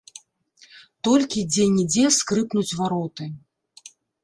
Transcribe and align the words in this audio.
Толькі 1.07 1.43
дзе-нідзе 1.51 2.05
скрыпнуць 2.17 2.77
вароты. 2.83 3.25